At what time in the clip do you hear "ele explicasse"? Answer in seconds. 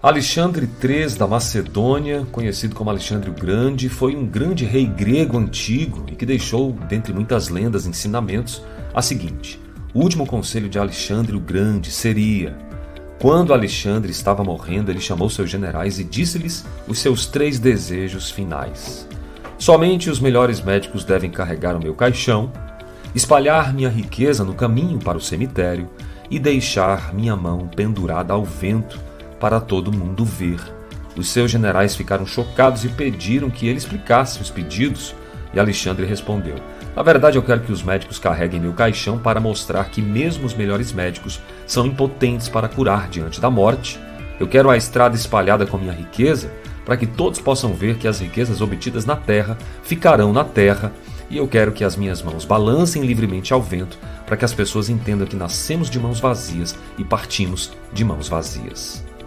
33.66-34.40